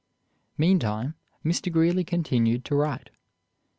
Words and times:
Meantime 0.57 1.13
Mr. 1.45 1.71
Greeley 1.71 2.03
continued 2.03 2.65
to 2.65 2.73
write. 2.73 3.11